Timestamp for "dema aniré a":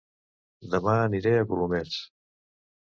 0.71-1.47